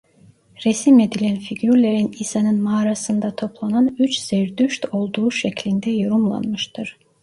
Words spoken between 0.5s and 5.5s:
Resim edilen figürlerin İsa'nın mağarasında toplanan üç Zerdüşt olduğu